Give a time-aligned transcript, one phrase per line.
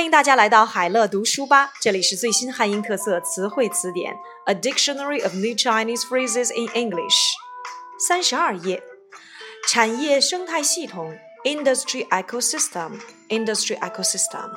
[0.00, 4.16] 欢迎大家来到海乐读书吧，这里是最新汉英特色词汇词典
[4.46, 7.18] ，A Dictionary of New Chinese Phrases in English。
[7.98, 8.82] 三十二页，
[9.68, 11.14] 产业生态系统
[11.44, 14.50] （Industry Ecosystem），Industry Ecosystem。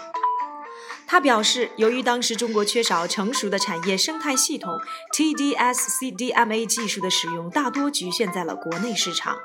[1.05, 4.79] 他表示，由于当时中国缺少成熟的产业生态系统
[5.13, 9.35] ，TD-SCDMA 技术的使用大多局限在了国内市场。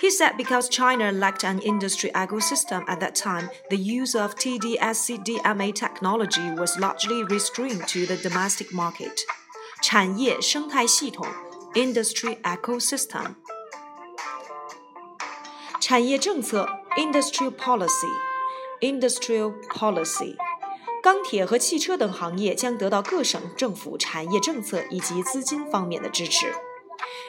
[0.00, 5.74] He said because China lacked an industry ecosystem at that time, the use of TD-SCDMA
[5.74, 9.20] technology was largely restrained to the domestic market.
[9.82, 11.26] 产业生态系统
[11.74, 13.34] （industry ecosystem）。
[15.80, 20.36] 产业政策 （industrial policy），industrial policy。
[21.02, 26.52] 钢铁和汽车等行业将得到各省政府产业政策以及资金方面的支持。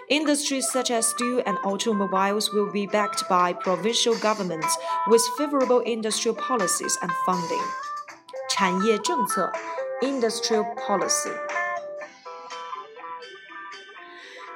[0.09, 4.75] Industries such as steel and automobiles will be backed by provincial governments
[5.07, 7.63] with favorable industrial policies and funding.
[8.49, 9.51] 产业政策
[10.01, 11.31] industrial policy.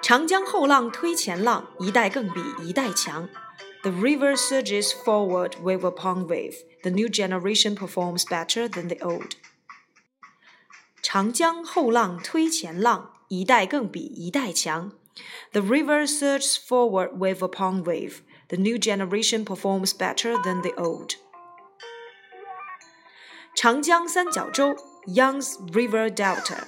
[0.02, 3.30] 长江后浪推前浪，一代更比一代强。
[3.84, 6.56] The river surges forward wave upon wave.
[6.84, 9.32] The new generation performs better than the old.
[11.02, 14.92] 长江后浪推前浪，一代更比一代强。
[15.54, 18.22] The river surges forward wave upon wave.
[18.50, 21.16] The new generation performs better than the old.
[23.56, 24.76] 长江三角洲
[25.08, 26.66] Yangtze River Delta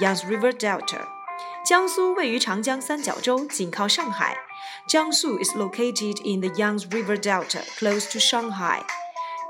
[0.00, 1.06] Yangtze River Delta
[1.66, 4.38] 江苏位于长江三角洲，紧靠上海。
[4.88, 8.82] Jiangsu is located in the Yangtze River Delta, close to Shanghai.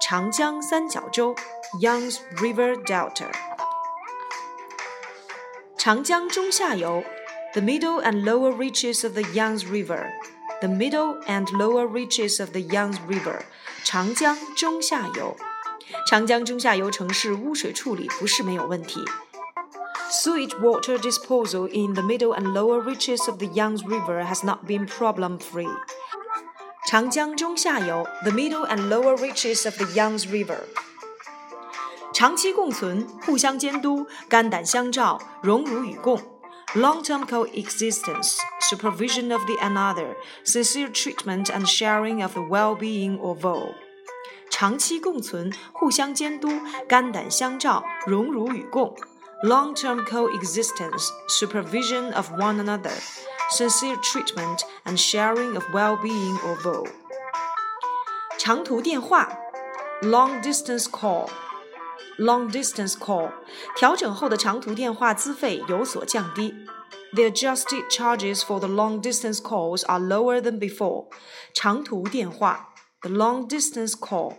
[0.01, 1.37] 长江三角洲
[1.81, 3.31] Yangtze River Delta.
[5.77, 7.05] 长江中下游
[7.55, 10.07] The middle and lower reaches of the Yangtze River.
[10.61, 13.43] The middle and lower reaches of the Yangtze River.
[13.85, 15.37] 长江中下游。
[16.07, 19.03] 长江中下游城市污水处理不是没有问题。
[20.11, 24.87] Sewage water disposal in the middle and lower reaches of the Yangtze River has not been
[24.87, 25.69] problem-free.
[26.87, 30.61] 长江中下游，the middle and lower reaches of the Yangtze River。
[32.15, 36.32] 长期共存，互相监督，肝胆相照，荣辱与共。
[36.75, 43.75] Long-term coexistence, supervision of the another, sincere treatment and sharing of the well-being of all。
[44.51, 46.49] 长期共存，互相监督，
[46.89, 48.95] 肝胆相照，荣辱与共。
[49.43, 52.93] long-term coexistence, supervision of one another,
[53.51, 56.89] sincere treatment and sharing of well-being of all.
[58.37, 59.29] 长途电话
[60.03, 61.29] long distance call
[62.19, 63.31] long distance call
[63.77, 66.55] 调整后的长途电话资费有所降低。
[67.15, 71.07] The adjusted charges for the long distance calls are lower than before.
[71.55, 74.35] 长途电话 the long distance call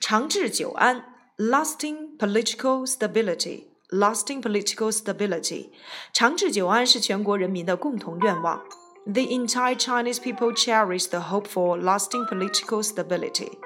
[0.00, 1.04] 长治久安
[1.36, 5.70] lasting political stability lasting political stability.
[6.12, 8.62] 长治久安是全国人民的共同愿望。
[9.04, 13.58] The entire Chinese people cherish the hope for lasting political stability.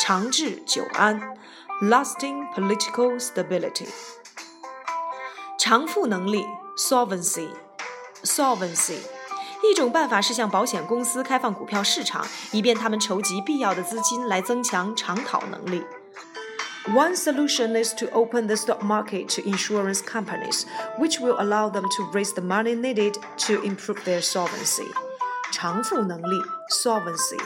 [0.00, 1.20] 长治久安
[1.82, 3.88] ，lasting political stability.
[5.58, 6.44] 偿付能力，
[6.76, 8.98] solvency，solvency。
[9.64, 15.84] 一种办法是向保险公司开放股票市场，以便他们筹集必要的资金来增强偿讨能力。
[16.94, 20.66] one solution is to open the stock market to insurance companies,
[20.98, 24.86] which will allow them to raise the money needed to improve their solvency.
[25.50, 26.36] 偿付能力
[26.70, 27.40] solvency。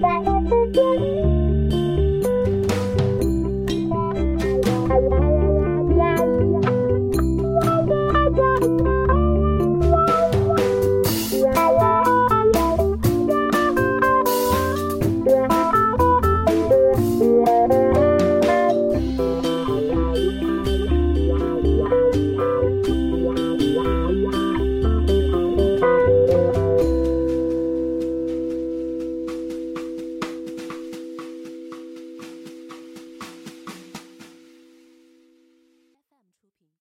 [0.00, 0.29] Bye.